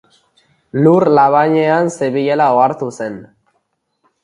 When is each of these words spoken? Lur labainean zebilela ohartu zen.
Lur 0.85 1.05
labainean 1.17 1.93
zebilela 1.97 2.49
ohartu 2.57 2.91
zen. 2.97 3.23